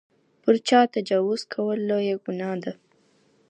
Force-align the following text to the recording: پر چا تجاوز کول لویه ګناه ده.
پر 0.41 0.55
چا 0.67 0.79
تجاوز 0.95 1.41
کول 1.53 1.77
لویه 1.89 2.15
ګناه 2.23 2.57
ده. 2.63 2.73